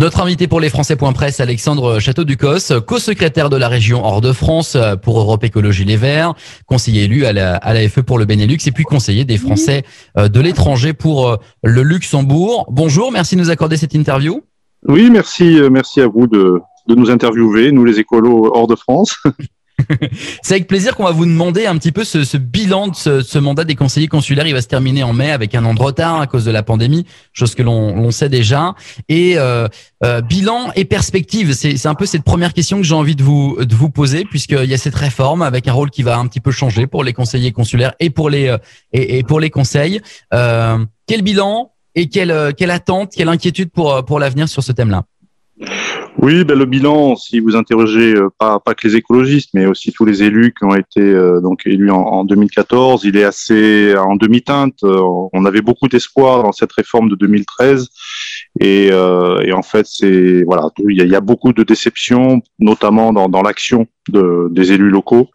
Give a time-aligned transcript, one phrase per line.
[0.00, 5.84] Notre invité pour les Français.presse, Alexandre Château-Ducos, co-secrétaire de la région Hors-de-France pour Europe Écologie
[5.84, 6.34] Les Verts,
[6.66, 9.82] conseiller élu à la, à l'AFE pour le Benelux et puis conseiller des Français
[10.16, 12.66] euh, de l'étranger pour euh, le Luxembourg.
[12.70, 14.44] Bonjour, merci de nous accorder cette interview.
[14.86, 18.76] Oui, merci, euh, merci à vous de, de nous interviewer, nous les écolos hors de
[18.76, 19.16] France.
[20.42, 23.22] C'est avec plaisir qu'on va vous demander un petit peu ce, ce bilan de ce,
[23.22, 24.46] ce, mandat des conseillers consulaires.
[24.46, 26.62] Il va se terminer en mai avec un an de retard à cause de la
[26.62, 28.74] pandémie, chose que l'on sait déjà.
[29.08, 29.68] Et euh,
[30.04, 33.56] euh, bilan et perspective, c'est un peu cette première question que j'ai envie de vous
[33.64, 36.40] de vous poser, puisqu'il y a cette réforme avec un rôle qui va un petit
[36.40, 38.58] peu changer pour les conseillers consulaires et pour les euh,
[38.92, 40.00] et, et, pour les conseils.
[40.34, 45.04] Euh, quel bilan et quelle quelle attente, quelle inquiétude pour pour l'avenir sur ce thème-là?
[46.20, 49.92] Oui, ben le bilan, si vous interrogez euh, pas, pas que les écologistes, mais aussi
[49.92, 53.94] tous les élus qui ont été euh, donc élus en, en, 2014, il est assez
[53.96, 54.82] en demi-teinte.
[54.82, 55.00] Euh,
[55.32, 57.88] on avait beaucoup d'espoir dans cette réforme de 2013,
[58.60, 63.12] et, euh, et en fait, c'est voilà, il y, y, a, beaucoup de déceptions, notamment
[63.12, 65.28] dans, dans l'action de, des élus locaux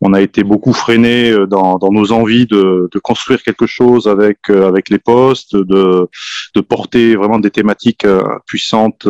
[0.00, 4.06] on a été beaucoup freiné euh, dans, dans nos envies de, de, construire quelque chose
[4.06, 6.08] avec avec les postes, de,
[6.54, 8.06] de porter vraiment des thématiques
[8.46, 9.06] puissantes,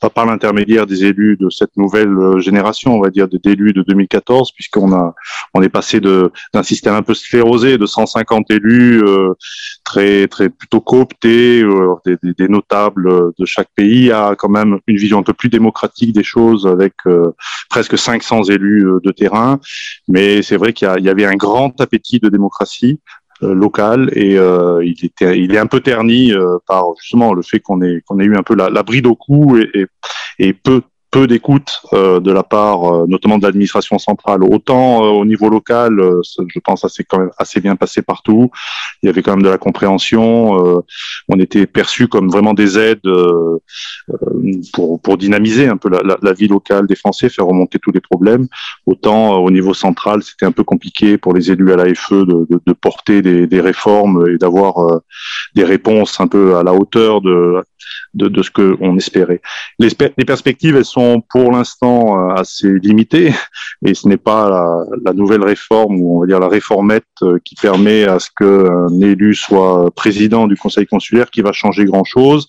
[0.00, 3.82] pas par l'intermédiaire des élus de cette nouvelle génération, on va dire des élus de
[3.82, 5.14] 2014, puisqu'on a
[5.54, 9.02] on est passé d'un système un peu sclérosé de 150 élus
[9.84, 11.62] très très plutôt cooptés,
[12.04, 15.48] des, des, des, notables de chaque pays, à quand même une vision un peu plus
[15.48, 16.94] démocratique des choses avec
[17.68, 19.60] presque 500 élus de terrain.
[20.08, 24.84] Mais c'est vrai qu'il y, avait un grand appétit de démocratie euh, locale et euh,
[24.84, 28.18] il, était, il est un peu terni euh, par justement le fait qu'on ait, qu'on
[28.20, 29.86] ait eu un peu la, la bride au cou et,
[30.38, 30.82] et peu
[31.12, 34.42] peu d'écoute euh, de la part euh, notamment de l'administration centrale.
[34.42, 38.00] Autant euh, au niveau local, je pense que ça s'est quand même assez bien passé
[38.00, 38.50] partout.
[39.02, 40.82] Il y avait quand même de la compréhension.
[41.28, 43.08] on était perçus comme vraiment des aides
[44.72, 47.92] pour, pour dynamiser un peu la, la, la, vie locale des Français, faire remonter tous
[47.92, 48.46] les problèmes.
[48.86, 52.60] Autant au niveau central, c'était un peu compliqué pour les élus à l'AFE de, de,
[52.64, 55.00] de porter des, des réformes et d'avoir
[55.54, 57.62] des réponses un peu à la hauteur de
[58.14, 59.40] de, de ce qu'on espérait.
[59.78, 63.32] Les, les, perspectives, elles sont pour l'instant euh, assez limitées,
[63.86, 67.38] et ce n'est pas la, la, nouvelle réforme, ou on va dire la réformette, euh,
[67.44, 72.46] qui permet à ce qu'un élu soit président du conseil consulaire qui va changer grand-chose.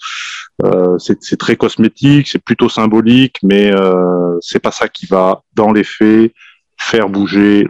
[0.63, 5.71] Euh, c'est très cosmétique, c'est plutôt symbolique, mais euh, c'est pas ça qui va, dans
[5.71, 6.31] les faits,
[6.77, 7.65] faire bouger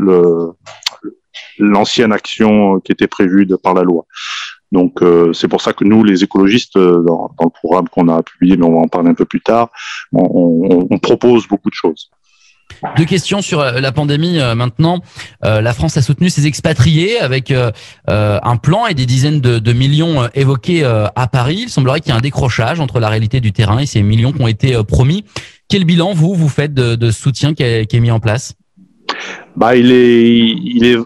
[1.58, 4.06] l'ancienne action qui était prévue de, par la loi.
[4.74, 8.10] Donc euh, c'est pour ça que nous, les écologistes, euh, dans, dans le programme qu'on
[8.10, 9.70] a publié, mais on va en parler un peu plus tard,
[10.12, 12.10] on, on, on propose beaucoup de choses.
[12.98, 15.02] Deux questions sur euh, la pandémie maintenant.
[15.44, 17.54] la France a soutenu ses expatriés avec
[18.08, 21.60] un plan et des dizaines de, de millions évoqués à Paris.
[21.64, 24.32] Il semblerait qu'il y ait un décrochage entre la réalité du terrain et ces millions
[24.32, 25.24] qui ont été promis.
[25.70, 28.56] Quel bilan vous vous faites de, de soutien qui est, qui est mis en place?
[29.56, 30.38] Bah, il est,
[30.74, 30.98] il est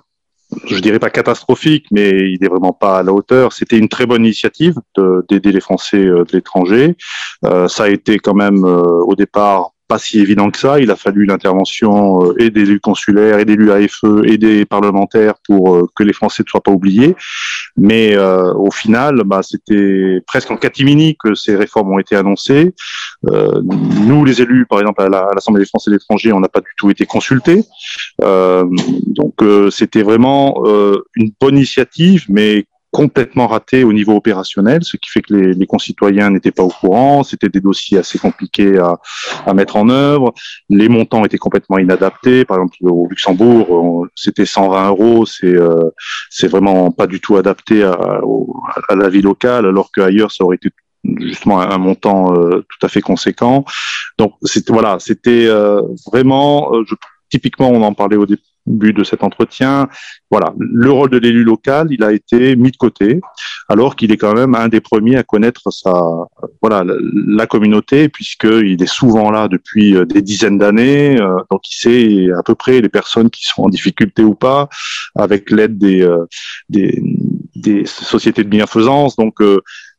[0.65, 3.53] je dirais pas catastrophique, mais il est vraiment pas à la hauteur.
[3.53, 4.75] C'était une très bonne initiative
[5.29, 6.95] d'aider les Français euh, de l'étranger.
[7.45, 10.79] Euh, ça a été quand même euh, au départ pas si évident que ça.
[10.79, 14.65] Il a fallu l'intervention euh, et des élus consulaires, et des élus AFE, et des
[14.65, 17.15] parlementaires pour euh, que les Français ne soient pas oubliés.
[17.77, 22.73] Mais euh, au final, bah, c'était presque en catimini que ces réformes ont été annoncées.
[23.29, 26.61] Euh, nous, les élus, par exemple, à l'Assemblée des Français de l'étranger, on n'a pas
[26.61, 27.63] du tout été consultés.
[28.23, 28.65] Euh,
[29.05, 29.35] donc,
[29.71, 30.63] c'était vraiment
[31.15, 32.65] une bonne initiative, mais
[33.01, 36.73] complètement raté au niveau opérationnel, ce qui fait que les, les concitoyens n'étaient pas au
[36.79, 38.97] courant, c'était des dossiers assez compliqués à,
[39.45, 40.33] à, mettre en œuvre,
[40.69, 45.91] les montants étaient complètement inadaptés, par exemple au Luxembourg c'était 120 euros, c'est euh,
[46.31, 47.93] c'est vraiment pas du tout adapté à,
[48.89, 50.69] à, la vie locale, alors qu'ailleurs ça aurait été
[51.19, 53.63] justement un montant euh, tout à fait conséquent.
[54.17, 55.81] Donc c'était voilà, c'était euh,
[56.11, 56.95] vraiment, euh, je,
[57.29, 59.87] typiquement on en parlait au début but de cet entretien.
[60.29, 63.21] Voilà, le rôle de l'élu local, il a été mis de côté,
[63.69, 65.93] alors qu'il est quand même un des premiers à connaître sa,
[66.61, 66.83] voilà,
[67.27, 72.27] la communauté, puisqu'il est souvent là depuis euh, des dizaines d'années, euh, donc il sait
[72.37, 74.69] à peu près les personnes qui sont en difficulté ou pas,
[75.15, 76.25] avec l'aide des, euh,
[76.69, 77.01] des,
[77.55, 79.15] des sociétés de bienfaisance.
[79.15, 79.41] Donc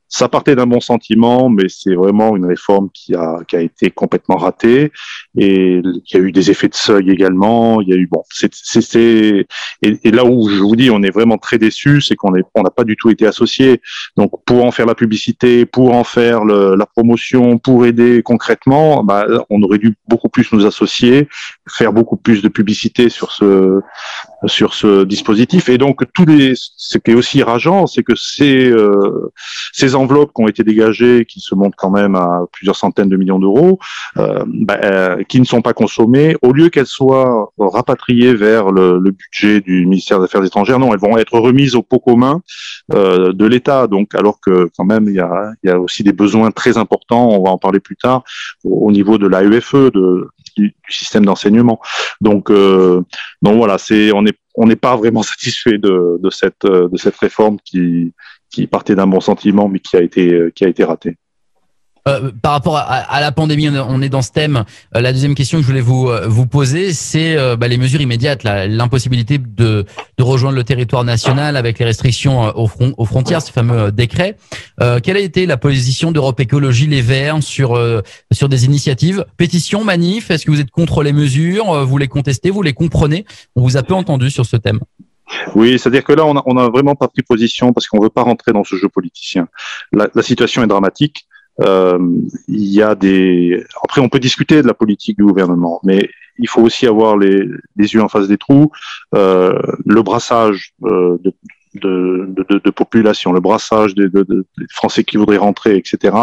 [0.08, 3.90] ça partait d'un bon sentiment, mais c'est vraiment une réforme qui a, qui a été
[3.90, 4.90] complètement ratée
[5.36, 7.80] et il y a eu des effets de seuil également.
[7.80, 8.50] Il y a eu bon, c'est
[8.96, 9.46] et,
[9.82, 12.62] et, là où je vous dis, on est vraiment très déçu, c'est qu'on est on
[12.62, 13.80] n'a pas du tout été associé.
[14.16, 19.04] Donc pour en faire la publicité, pour en faire le, la promotion, pour aider concrètement,
[19.04, 21.28] bah, on aurait dû beaucoup plus nous associer,
[21.68, 23.80] faire beaucoup plus de publicité sur ce
[24.46, 25.68] sur ce dispositif.
[25.68, 29.32] Et donc tous les, ce qui est aussi rageant, c'est que ces euh,
[29.72, 33.16] ces enveloppes qui ont été dégagées, qui se montent quand même à plusieurs centaines de
[33.16, 33.78] millions d'euros,
[34.16, 38.98] euh, bah, euh, qui ne sont pas consommées, au lieu qu'elles soient rapatriées vers le,
[39.10, 42.40] budget du ministère des Affaires étrangères, non, elles vont être remises au pot commun
[42.92, 43.86] euh, de l'État.
[43.86, 47.50] Donc, alors que quand même, il y a, aussi des besoins très importants, on va
[47.50, 48.22] en parler plus tard,
[48.64, 49.90] au, niveau de l'AEFE,
[50.56, 51.80] du, système d'enseignement.
[52.20, 53.02] Donc, euh,
[53.42, 57.58] donc voilà, c'est on est on n'est pas vraiment satisfait de cette de cette réforme
[57.64, 58.12] qui
[58.50, 61.16] qui partait d'un bon sentiment, mais qui a été, euh, qui a été raté.
[62.08, 64.64] Euh, par rapport à, à, la pandémie, on est dans ce thème.
[64.96, 67.76] Euh, la deuxième question que je voulais vous euh, vous poser, c'est euh, bah, les
[67.76, 69.84] mesures immédiates, l'impossibilité de,
[70.16, 74.36] de rejoindre le territoire national avec les restrictions aux, front, aux frontières, ce fameux décret.
[75.02, 77.78] quelle a été la position d'Europe Écologie Les Verts sur
[78.32, 81.84] sur des initiatives, pétitions, manifs Est-ce que vous êtes contre les mesures?
[81.84, 83.24] Vous les contestez Vous les comprenez?
[83.56, 84.80] On vous a peu entendu sur ce thème.
[85.54, 88.08] Oui, c'est-à-dire que là, on n'a on a vraiment pas pris position parce qu'on veut
[88.08, 89.48] pas rentrer dans ce jeu politicien.
[89.92, 91.26] La, la situation est dramatique.
[91.60, 91.98] Euh,
[92.46, 93.64] il y a des.
[93.82, 96.08] Après, on peut discuter de la politique du gouvernement, mais
[96.38, 97.42] il faut aussi avoir les,
[97.76, 98.70] les yeux en face des trous.
[99.14, 101.34] Euh, le brassage euh, de,
[101.74, 106.16] de, de, de, population, le brassage des, de, Français qui voudraient rentrer, etc.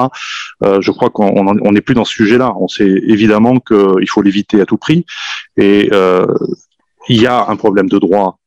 [0.64, 2.54] Euh, je crois qu'on n'est plus dans ce sujet-là.
[2.58, 5.06] On sait évidemment qu'il faut l'éviter à tout prix.
[5.58, 6.26] Et euh,
[7.10, 8.40] il y a un problème de droit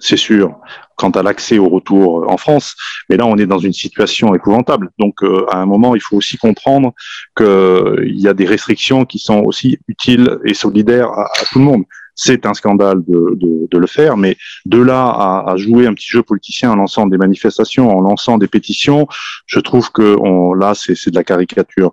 [0.00, 0.56] c'est sûr,
[0.96, 2.76] quant à l'accès au retour euh, en France.
[3.08, 4.90] Mais là, on est dans une situation épouvantable.
[4.98, 6.92] Donc, euh, à un moment, il faut aussi comprendre
[7.36, 11.84] qu'il y a des restrictions qui sont aussi utiles et solidaires à tout le monde
[12.18, 14.36] c'est un scandale de, de, de, le faire, mais
[14.66, 18.38] de là à, à, jouer un petit jeu politicien en lançant des manifestations, en lançant
[18.38, 19.06] des pétitions,
[19.46, 21.92] je trouve que on, là, c'est de la caricature.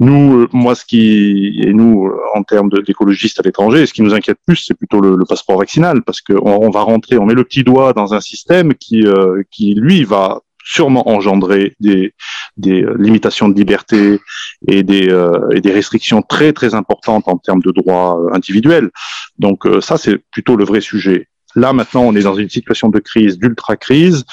[0.00, 4.14] Nous, euh, moi, ce qui et nous, en termes d'écologistes à l'étranger, ce qui nous
[4.14, 7.34] inquiète plus, c'est plutôt le, le, passeport vaccinal, parce qu'on on va rentrer, on met
[7.34, 12.12] le petit doigt dans un système qui, euh, qui lui, va sûrement engendrer des,
[12.56, 14.20] des euh, limitations de liberté
[14.66, 18.90] et des, euh, et des restrictions très très importantes en termes de droits euh, individuels.
[19.38, 21.28] Donc ça, c'est plutôt le vrai sujet.
[21.54, 24.24] Là, maintenant, on est dans une situation de crise, d'ultra-crise.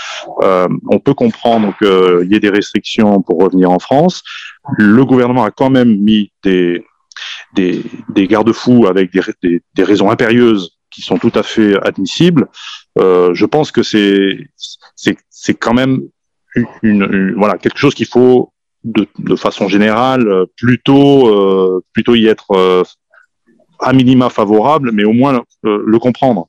[0.41, 4.23] Euh, on peut comprendre qu'il y ait des restrictions pour revenir en France.
[4.77, 6.85] Le gouvernement a quand même mis des,
[7.53, 12.47] des, des garde-fous avec des, des, des, raisons impérieuses qui sont tout à fait admissibles.
[12.99, 14.37] Euh, je pense que c'est
[14.95, 16.01] c'est quand même
[16.81, 18.51] une, voilà quelque chose qu'il faut
[18.83, 22.83] de, de, façon générale euh, plutôt euh, plutôt y être euh,
[23.79, 26.47] à minima favorable, mais au moins euh, le comprendre.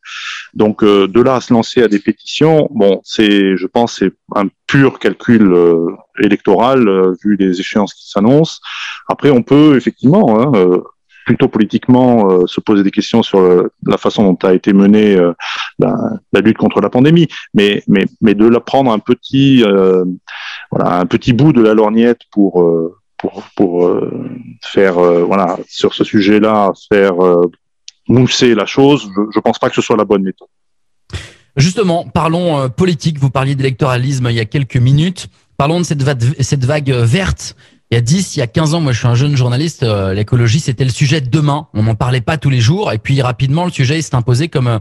[0.52, 4.46] Donc de là à se lancer à des pétitions, bon, c'est, je pense, c'est un
[4.68, 5.52] pur calcul
[6.20, 6.88] électoral
[7.24, 8.60] vu les échéances qui s'annoncent.
[9.08, 10.52] Après, on peut effectivement hein,
[11.24, 15.16] plutôt politiquement euh, se poser des questions sur euh, la façon dont a été menée
[15.16, 15.32] euh,
[15.78, 19.64] la, lutte contre la pandémie, mais mais mais de la prendre un petit
[20.70, 22.52] voilà un petit bout de la lorgnette pour
[23.16, 24.00] pour pour
[24.62, 27.14] faire voilà sur ce sujet-là faire
[28.08, 29.08] mousser la chose.
[29.16, 30.48] Je, je pense pas que ce soit la bonne méthode.
[31.56, 33.18] Justement, parlons politique.
[33.18, 35.28] Vous parliez d'électoralisme il y a quelques minutes.
[35.56, 37.56] Parlons de cette vague verte
[37.94, 39.84] il y a 10, il y a 15 ans, moi je suis un jeune journaliste,
[39.84, 41.68] euh, l'écologie c'était le sujet de demain.
[41.74, 44.80] On n'en parlait pas tous les jours et puis rapidement le sujet s'est imposé comme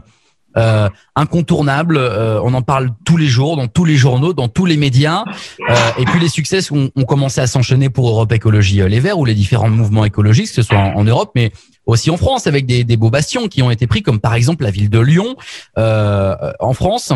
[0.56, 1.96] euh, incontournable.
[1.96, 5.24] Euh, on en parle tous les jours, dans tous les journaux, dans tous les médias.
[5.68, 9.18] Euh, et puis les succès ont, ont commencé à s'enchaîner pour Europe Écologie Les Verts
[9.18, 11.52] ou les différents mouvements écologiques, que ce soit en, Europe, mais
[11.86, 14.64] aussi en France avec des, des, beaux bastions qui ont été pris, comme par exemple
[14.64, 15.36] la ville de Lyon
[15.76, 17.12] en France.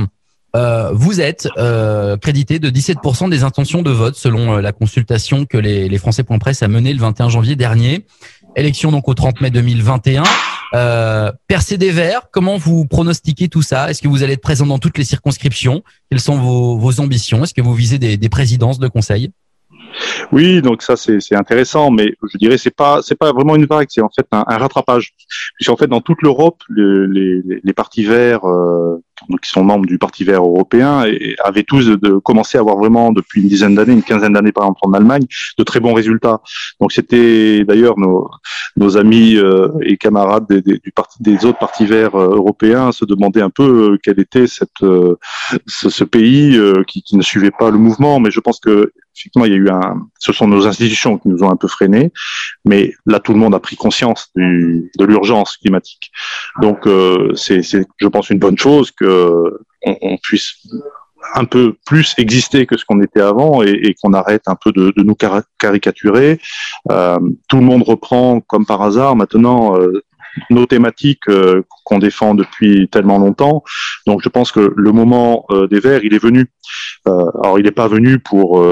[0.57, 5.45] Euh, vous êtes euh, crédité de 17% des intentions de vote selon euh, la consultation
[5.45, 8.07] que les, les Français.press a menée le 21 janvier dernier.
[8.57, 10.23] Élection donc au 30 mai 2021.
[10.75, 13.91] Euh, percée des Verts, comment vous pronostiquez tout ça?
[13.91, 15.83] Est-ce que vous allez être présent dans toutes les circonscriptions?
[16.11, 17.45] Quelles sont vos, vos ambitions?
[17.45, 19.31] Est-ce que vous visez des, des présidences de conseil?
[20.33, 23.89] Oui, donc ça c'est intéressant, mais je dirais c'est pas c'est pas vraiment une vague,
[23.91, 25.15] c'est en fait un, un rattrapage.
[25.57, 29.03] Puisqu'en fait dans toute l'Europe, les, les, les, partis verts euh,
[29.43, 33.13] qui sont membres du Parti vert européen et, avaient tous de, commencé à avoir vraiment
[33.13, 35.25] depuis une dizaine d'années, une quinzaine d'années par exemple en Allemagne,
[35.59, 36.41] de très bons résultats.
[36.81, 38.31] Donc c'était d'ailleurs nos,
[38.77, 42.93] nos amis euh, et camarades des, des, du parti, des autres partis verts euh, européens
[42.93, 47.51] se demandaient un peu euh, quel était cette ce, ce, pays qui, qui ne suivait
[47.51, 48.21] pas le mouvement.
[48.21, 51.29] Mais je pense que effectivement, il y a eu un, ce sont nos institutions qui
[51.29, 52.13] nous ont un peu freinés,
[52.65, 56.13] mais là, tout le monde a pris conscience du, de l'urgence climatique.
[56.63, 60.55] Donc, euh, c'est, je pense, une bonne chose que on, on, puisse
[61.35, 64.93] un peu plus exister que ce qu'on était avant et, qu'on arrête un peu de,
[64.97, 65.17] nous
[65.59, 66.41] caricaturer.
[66.91, 69.79] Euh, tout le monde reprend, comme par hasard, maintenant.
[69.79, 70.03] Euh,
[70.51, 73.63] nos thématiques euh, qu'on défend depuis tellement longtemps.
[74.07, 76.47] Donc je pense que le moment euh, des Verts, il est venu.
[77.07, 78.63] Euh, alors il n'est pas venu pour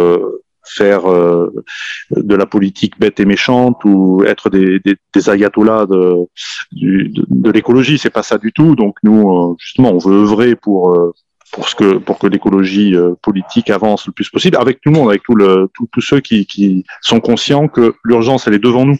[0.67, 1.53] faire euh,
[2.11, 6.27] de la politique bête et méchante ou être des, des, des ayatollahs de,
[6.73, 7.99] de, l'écologie.
[7.99, 8.77] C'est pas ça du tout.
[8.77, 11.15] Donc nous, justement, on veut œuvrer pour
[11.53, 15.09] pour ce que pour que l'écologie politique avance le plus possible avec tout le monde,
[15.09, 18.99] avec tout le tous ceux qui, qui sont conscients que l'urgence elle est devant nous.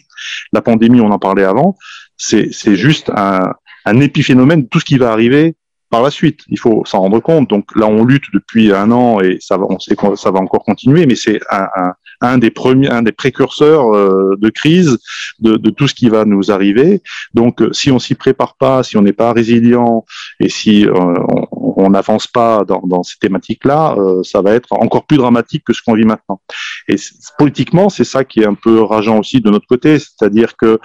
[0.53, 1.75] La pandémie, on en parlait avant,
[2.15, 3.53] c'est c'est juste un
[3.87, 5.55] un épiphénomène de tout ce qui va arriver
[5.89, 6.41] par la suite.
[6.49, 7.49] Il faut s'en rendre compte.
[7.49, 10.39] Donc là, on lutte depuis un an et ça va, on sait que ça va
[10.39, 14.97] encore continuer, mais c'est un, un, un, des premiers, un des précurseurs euh, de crise
[15.39, 17.01] de, de, tout ce qui va nous arriver.
[17.33, 20.05] Donc, euh, si on s'y prépare pas, si on n'est pas résilient
[20.39, 21.56] et si euh, on
[21.89, 25.93] n'avance pas dans, dans, ces thématiques-là, ça va être encore plus dramatique que ce qu'on
[25.93, 26.41] vit maintenant.
[26.87, 26.95] Et
[27.37, 30.79] politiquement, c'est ça qui est un peu rageant aussi de notre côté, c'est-à-dire que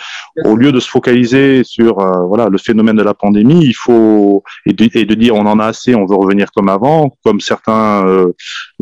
[0.44, 1.96] au lieu de se focaliser sur
[2.26, 5.66] voilà le phénomène de la pandémie, il faut et et de dire on en a
[5.66, 8.32] assez, on veut revenir comme avant, comme certains, euh,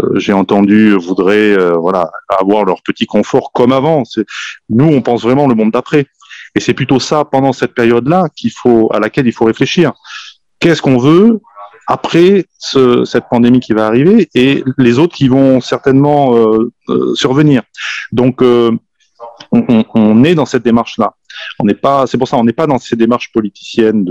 [0.02, 4.02] euh, j'ai entendu, voudraient euh, voilà avoir leur petit confort comme avant.
[4.68, 6.06] Nous, on pense vraiment le monde d'après,
[6.54, 9.92] et c'est plutôt ça pendant cette période-là qu'il faut, à laquelle il faut réfléchir.
[10.58, 11.40] Qu'est-ce qu'on veut
[11.90, 16.34] après ce, cette pandémie qui va arriver et les autres qui vont certainement
[17.14, 17.62] survenir.
[18.12, 18.78] Donc on,
[19.94, 21.14] on, est dans cette démarche-là.
[21.58, 24.06] On n'est pas, c'est pour ça, on n'est pas dans ces démarches politiciennes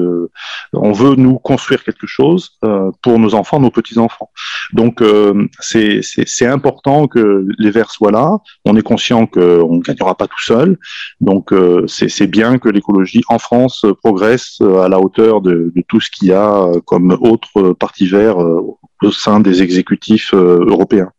[0.74, 4.30] on veut nous construire quelque chose euh, pour nos enfants, nos petits enfants.
[4.74, 8.38] Donc euh, c'est c'est important que les Verts soient là.
[8.66, 10.78] On est conscient qu'on ne gagnera pas tout seul.
[11.22, 16.10] Donc euh, c'est bien que l'écologie en France progresse à la hauteur de, tout ce
[16.12, 21.12] qu'il y a comme autres partis verts au sein des exécutifs européens.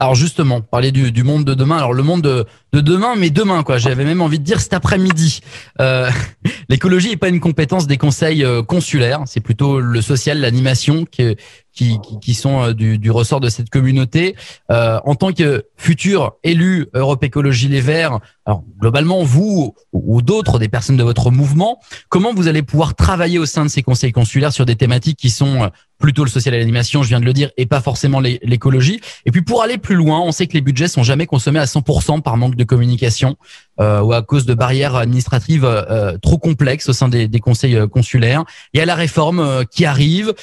[0.00, 1.76] Alors justement, parler du, du, monde de demain.
[1.76, 3.78] Alors le monde de, de demain, mais demain quoi.
[3.78, 5.40] J'avais même envie de dire cet après-midi.
[5.80, 6.10] Euh,
[6.68, 9.22] L'écologie n'est pas une compétence des conseils euh, consulaires.
[9.26, 11.36] C'est plutôt le social, l'animation qui,
[11.78, 14.34] qui, qui, sont euh, du, du, ressort de cette communauté.
[14.70, 20.58] Euh, en tant que futur élu Europe Écologie Les Verts, alors globalement vous ou d'autres
[20.58, 24.12] des personnes de votre mouvement, comment vous allez pouvoir travailler au sein de ces conseils
[24.12, 27.24] consulaires sur des thématiques qui sont euh, plutôt le social et l'animation, je viens de
[27.24, 29.00] le dire, et pas forcément l'écologie?
[29.24, 31.64] Et puis pour aller plus loin, on sait que les budgets sont jamais consommés à
[31.64, 33.36] 100% par manque de communication
[33.80, 37.86] euh, ou à cause de barrières administratives euh, trop complexes au sein des, conseils euh,
[37.86, 38.44] consulaires.
[38.74, 40.34] Il y a la réforme qui arrive.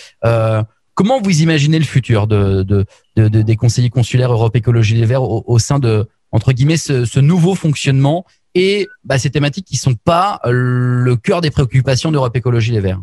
[0.95, 2.85] comment vous imaginez le futur de, de,
[3.17, 7.53] de, des conseillers consulaires Europe Écologie Les Verts au, sein de entre guillemets ce, nouveau
[7.53, 12.79] fonctionnement et bah, ces thématiques qui sont pas le cœur des préoccupations d'Europe Écologie Les
[12.79, 13.01] Verts?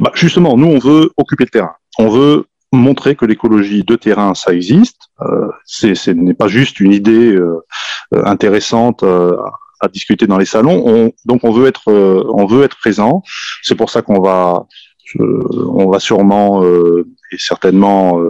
[0.00, 1.74] Bah Justement, nous, on veut occuper le terrain.
[1.98, 5.10] On veut montrer que l'écologie de terrain, ça existe.
[5.94, 7.60] Ce n'est pas juste une idée euh,
[8.12, 9.36] intéressante euh,
[9.80, 10.82] à discuter dans les salons.
[10.86, 13.22] On, donc, on veut être, euh, on veut être présent.
[13.62, 14.66] C'est pour ça qu'on va,
[15.18, 18.20] on va sûrement et certainement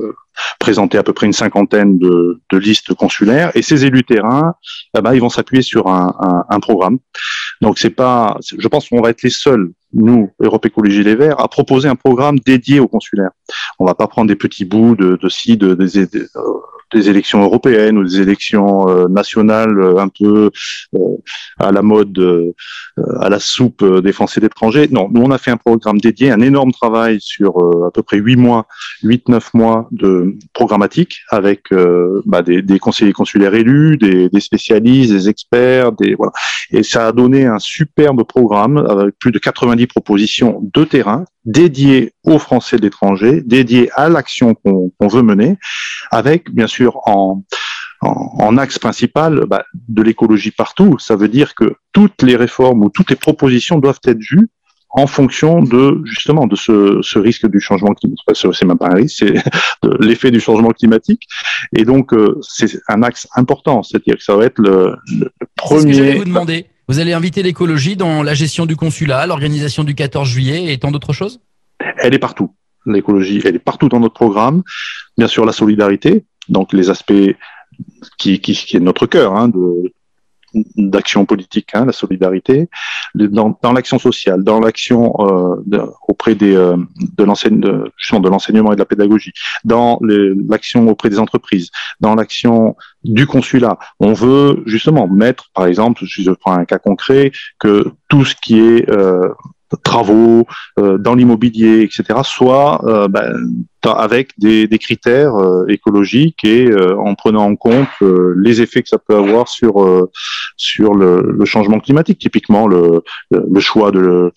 [0.61, 3.51] présenter à peu près une cinquantaine de, de listes consulaires.
[3.57, 4.55] Et ces élus terrain,
[4.97, 6.99] eh ben, ils vont s'appuyer sur un, un, un programme.
[7.61, 11.41] Donc, c'est pas, je pense qu'on va être les seuls nous, Europe Écologie Les Verts,
[11.41, 13.31] à proposer un programme dédié aux consulaires.
[13.79, 16.07] On va pas prendre des petits bouts de, de ci, de, des,
[16.93, 20.51] des élections européennes ou des élections euh, nationales euh, un peu
[20.95, 20.99] euh,
[21.59, 22.55] à la mode,
[23.21, 24.89] à la soupe des Français d'étrangers.
[24.91, 28.19] Non, nous on a fait un programme dédié, un énorme travail sur à peu près
[28.19, 28.67] huit mois,
[29.03, 31.73] huit neuf mois de programmatique avec
[32.27, 36.33] bah, des, des, conseillers consulaires élus, des, des, spécialistes, des experts, des voilà.
[36.71, 42.13] Et ça a donné un superbe programme avec plus de 90 propositions de terrain dédié
[42.25, 45.57] aux Français de l'étranger, dédié à l'action qu'on veut mener,
[46.11, 47.43] avec bien sûr en,
[48.01, 50.99] en, axe principal bah, de l'écologie partout.
[50.99, 54.49] Ça veut dire que toutes les réformes ou toutes les propositions doivent être vues
[54.91, 58.25] en fonction de justement de ce, ce risque du changement climatique.
[58.35, 59.35] C'est même pas un risque, c'est
[60.01, 61.23] l'effet du changement climatique.
[61.77, 65.95] Et donc euh, c'est un axe important, c'est-à-dire que ça va être le, le premier.
[65.95, 66.67] Ce que vous demander.
[66.89, 70.91] Vous allez inviter l'écologie dans la gestion du consulat, l'organisation du 14 juillet et tant
[70.91, 71.39] d'autres choses?
[71.99, 72.55] Elle est partout.
[72.87, 74.63] L'écologie, elle est partout dans notre programme.
[75.19, 77.13] Bien sûr, la solidarité, donc les aspects
[78.19, 79.93] qui, qui, qui est notre cœur, hein, de,
[80.77, 82.69] d'action politique, hein, la solidarité,
[83.15, 88.87] dans, dans l'action sociale, dans l'action euh, auprès des euh, de l'enseignement et de la
[88.87, 89.33] pédagogie,
[89.65, 93.79] dans l'action auprès des entreprises, dans l'action du consulat.
[94.01, 98.59] On veut justement mettre, par exemple, je prends un cas concret, que tout ce qui
[98.59, 99.29] est euh,
[99.77, 100.47] travaux
[100.79, 103.35] euh, dans l'immobilier, etc., soit euh, ben,
[103.87, 108.89] avec des, critères euh, écologiques et euh, en prenant en compte euh, les effets que
[108.89, 110.09] ça peut avoir sur
[110.57, 112.19] sur le, changement climatique.
[112.19, 113.03] Typiquement, le,
[113.61, 114.33] choix de,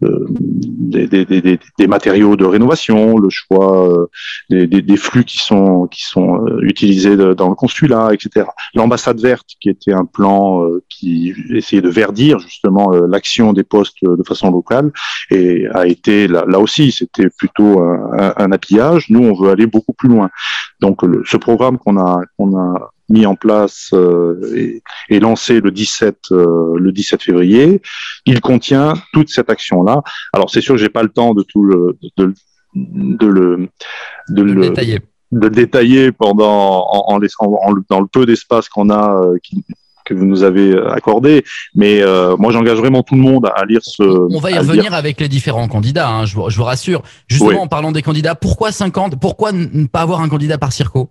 [0.00, 4.08] des, matériaux de rénovation, le choix
[4.50, 8.46] des, flux qui sont qui sont utilisés dans le consulat, etc.
[8.74, 14.22] L'ambassade verte, qui était un plan qui essayait de verdir justement l'action des postes de
[14.26, 14.92] façon locale,
[15.30, 18.52] et a été là, aussi, c'était plutôt un, un
[19.08, 20.30] nous, on veut aller beaucoup plus loin.
[20.80, 26.16] Donc, ce programme qu'on a, qu'on a mis en place euh, et, lancé le 17
[26.32, 27.82] euh, le 17 février,
[28.24, 30.02] il contient toute cette action là.
[30.32, 32.34] Alors c'est sûr que j'ai pas le temps de tout le de,
[32.74, 33.68] de le
[34.28, 35.00] de, le, détailler
[35.32, 39.64] de détailler pendant en, en, dans le peu d'espace qu'on a euh, qui,
[40.04, 41.44] que vous nous avez euh, accordé.
[41.74, 44.02] Mais euh, moi, j'engage vraiment tout le monde à lire ce.
[44.02, 46.08] On va y revenir avec les différents candidats.
[46.08, 47.02] Hein, je, vous, je, vous, rassure.
[47.28, 51.08] Justement, en parlant des candidats, pourquoi 50 Pourquoi ne pas avoir un candidat par circo?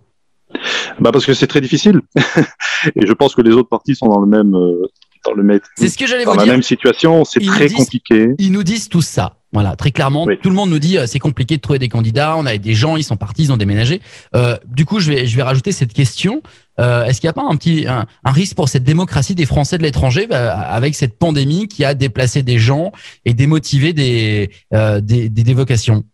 [1.00, 2.00] Bah parce que c'est très difficile.
[2.96, 4.86] Et je pense que les autres partis sont dans le même euh,
[5.24, 5.60] dans le même.
[5.76, 6.40] C'est ce que j'allais vous dire.
[6.40, 8.28] Dans la même situation, c'est très compliqué.
[8.38, 9.36] Ils nous disent tout ça.
[9.52, 12.34] Voilà, très clairement, tout le monde nous dit c'est compliqué de trouver des candidats.
[12.36, 14.00] On a des gens, ils sont partis, ils ont déménagé.
[14.34, 16.42] Euh, du coup, je vais je vais rajouter cette question
[16.80, 19.78] euh, est-ce qu'il n'y a pas un petit un, risque pour cette démocratie des Français
[19.78, 22.92] de l'étranger bah, avec cette pandémie qui a déplacé des gens
[23.24, 26.04] et démotivé des, euh, des, des, des vocations?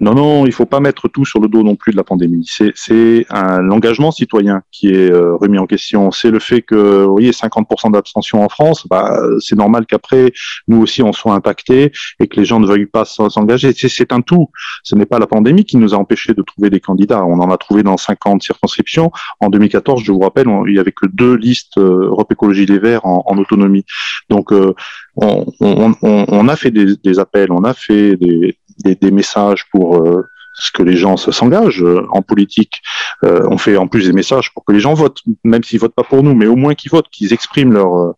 [0.00, 2.48] Non, non, il faut pas mettre tout sur le dos non plus de la pandémie.
[2.74, 6.10] C'est l'engagement citoyen qui est euh, remis en question.
[6.10, 10.32] C'est le fait que, vous voyez, 50% d'abstention en France, bah, c'est normal qu'après,
[10.68, 13.72] nous aussi, on soit impactés et que les gens ne veuillent pas s'engager.
[13.74, 14.48] C'est un tout.
[14.84, 17.24] Ce n'est pas la pandémie qui nous a empêchés de trouver des candidats.
[17.24, 19.12] On en a trouvé dans 50 circonscriptions.
[19.40, 22.78] En 2014, je vous rappelle, il y avait que deux listes euh, Europe Écologie Les
[22.78, 23.84] Verts en, en autonomie.
[24.30, 24.74] Donc, euh,
[25.16, 29.66] on, on, on, a fait des, des, appels, on a fait des, des, des messages
[29.70, 32.82] pour euh, ce que les gens s'engagent euh, en politique.
[33.24, 35.94] Euh, on fait en plus des messages pour que les gens votent, même s'ils votent
[35.94, 38.12] pas pour nous, mais au moins qu'ils votent, qu'ils expriment leur, euh,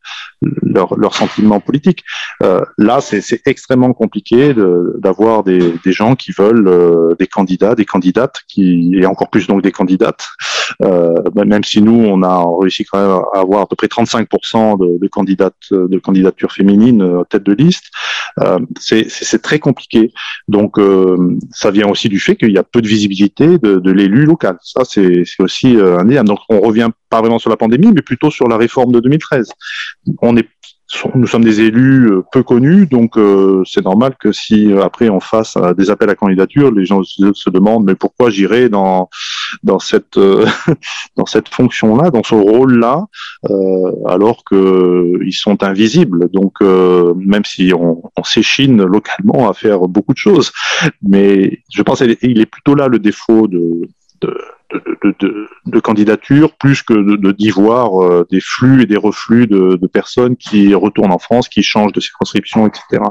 [0.62, 2.04] leur, leur sentiment politique.
[2.42, 4.54] Euh, là, c'est extrêmement compliqué
[4.98, 9.62] d'avoir des, des gens qui veulent des candidats, des candidates, qui et encore plus donc
[9.62, 10.26] des candidates.
[10.80, 14.98] même si nous, on a réussi quand même à avoir à peu près 35% de,
[14.98, 17.90] de candidates, de candidatures féminines tête de liste.
[18.78, 20.12] c'est très compliqué.
[20.48, 20.76] Donc,
[21.52, 24.56] ça vient aussi du fait qu'il y a peu de visibilité de, l'élu local.
[24.62, 26.28] Ça, c'est aussi euh, indéniable.
[26.28, 29.50] Donc, on revient pas vraiment sur la pandémie, mais plutôt sur la réforme de 2013.
[30.20, 30.48] On est
[31.14, 35.08] nous sommes des élus euh, peu connus, donc euh, c'est normal que si euh, après
[35.08, 39.08] on fasse des appels à candidature, les gens se, demandent mais pourquoi j'irai dans
[39.62, 40.18] dans cette
[41.16, 43.06] dans cette fonction-là, dans ce rôle-là,
[44.06, 46.30] alors que ils sont invisibles.
[46.30, 50.52] Donc même si on, on s'échine localement à faire beaucoup de choses,
[51.02, 53.88] mais je pense qu'il est plutôt là le défaut de,
[54.20, 54.34] de
[54.72, 59.46] de, de, de, candidatures plus que de d'y voir euh, des flux et des reflux
[59.46, 63.02] de, de, personnes qui retournent en France, qui changent de circonscription, etc.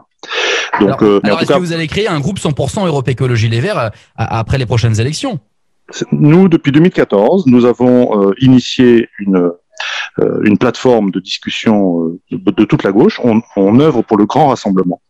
[0.79, 3.77] Donc, alors, euh, est-ce que vous allez créer un groupe 100% Europe Écologie Les Verts
[3.77, 5.39] euh, après les prochaines élections?
[6.11, 9.51] Nous, depuis 2014, nous avons initié une
[10.43, 13.19] une plateforme de discussion de, toute la gauche.
[13.23, 15.01] On, on œuvre pour le grand rassemblement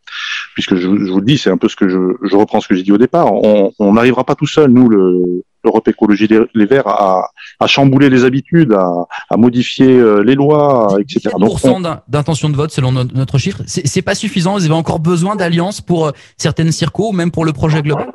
[0.54, 2.68] puisque je, je vous le dis, c'est un peu ce que je, je reprends ce
[2.68, 3.34] que j'ai dit au départ.
[3.34, 8.26] On n'arrivera pas tout seul, nous, le, l'Europe Écologie Les Verts à, à chambouler les
[8.26, 11.36] habitudes, à, à modifier euh, les lois, etc.
[11.40, 11.60] Donc,
[12.08, 14.56] d'intention de vote selon notre chiffre, c'est pas suffisant.
[14.56, 18.10] Vous avez encore besoin d'alliances pour euh, certaines circos, ou même pour le projet global?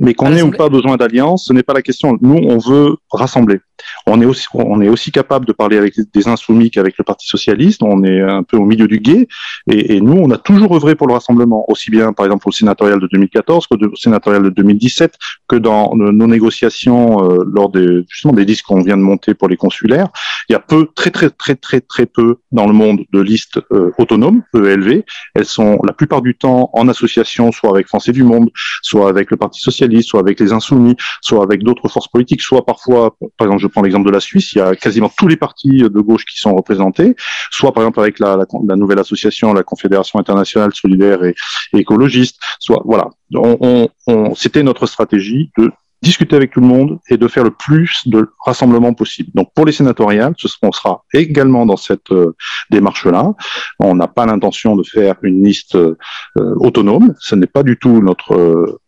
[0.00, 2.16] Mais qu'on ait ou pas besoin d'alliance, ce n'est pas la question.
[2.22, 3.60] Nous, on veut rassembler.
[4.06, 7.26] On est aussi, on est aussi capable de parler avec des insoumis qu'avec le Parti
[7.26, 7.82] socialiste.
[7.82, 9.28] On est un peu au milieu du guet.
[9.70, 12.52] Et, et, nous, on a toujours œuvré pour le rassemblement, aussi bien, par exemple, au
[12.52, 15.14] sénatorial de 2014 que au sénatorial de 2017,
[15.48, 19.48] que dans nos négociations euh, lors des justement des listes qu'on vient de monter pour
[19.48, 20.08] les consulaires.
[20.48, 23.60] Il y a peu, très très très très très peu dans le monde de listes
[23.72, 25.02] euh, autonomes, ELV.
[25.34, 28.50] Elles sont la plupart du temps en association, soit avec Français du Monde,
[28.82, 32.64] soit avec le Parti socialiste, soit avec les Insoumis, soit avec d'autres forces politiques, soit
[32.64, 35.78] parfois, par exemple, prends l'exemple de la Suisse, il y a quasiment tous les partis
[35.78, 37.16] de gauche qui sont représentés,
[37.50, 38.36] soit par exemple avec la,
[38.76, 41.34] nouvelle association, la Confédération internationale solidaire et,
[41.72, 43.08] écologiste, soit voilà.
[43.34, 45.70] On, on, on, C'était notre stratégie de
[46.02, 49.30] discuter avec tout le monde et de faire le plus de rassemblements possible.
[49.34, 52.34] Donc pour les sénatoriales, ce sera également dans cette euh,
[52.70, 53.34] démarche-là.
[53.78, 55.96] On n'a pas l'intention de faire une liste euh,
[56.36, 57.14] autonome.
[57.18, 58.80] Ce n'est pas du tout notre euh,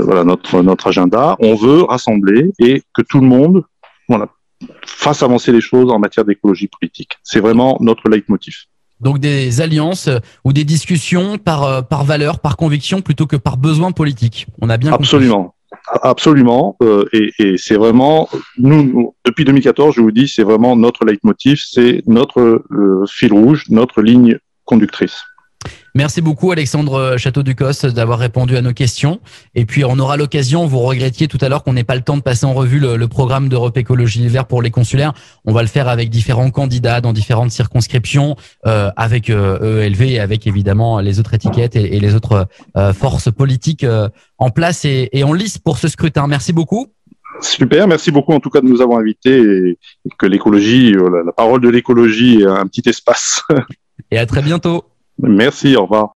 [0.00, 1.36] voilà notre notre agenda.
[1.38, 3.64] On veut rassembler et que tout le monde
[4.16, 4.28] voilà
[4.86, 7.18] fasse avancer les choses en matière d'écologie politique.
[7.24, 8.54] C'est vraiment notre leitmotiv.
[9.00, 10.08] Donc des alliances
[10.44, 14.46] ou des discussions par par valeur, par conviction plutôt que par besoin politique.
[14.60, 15.56] On a bien absolument.
[16.02, 16.76] Absolument.
[16.82, 21.60] Euh, et, et c'est vraiment, nous, depuis 2014, je vous dis, c'est vraiment notre leitmotiv,
[21.64, 25.22] c'est notre euh, fil rouge, notre ligne conductrice.
[25.94, 29.20] Merci beaucoup Alexandre Château-Ducos d'avoir répondu à nos questions.
[29.54, 32.16] Et puis on aura l'occasion, vous regrettiez tout à l'heure qu'on n'ait pas le temps
[32.16, 35.12] de passer en revue le, programme d'Europe Écologie Vert pour les consulaires.
[35.44, 40.20] On va le faire avec différents candidats dans différentes circonscriptions, euh, avec euh, ELV et
[40.20, 42.46] avec évidemment les autres étiquettes et, les autres
[42.76, 46.26] euh, forces politiques euh, en place et, et en lice pour ce scrutin.
[46.26, 46.86] Merci beaucoup.
[47.40, 49.78] Super, merci beaucoup en tout cas de nous avoir invités et
[50.18, 53.42] que l'écologie, la parole de l'écologie ait un petit espace.
[54.10, 54.84] Et à très bientôt.
[55.22, 56.10] Merci, au revoir.